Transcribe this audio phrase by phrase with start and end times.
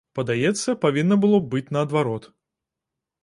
[0.17, 2.23] Падаецца, павінна было б быць наадварот.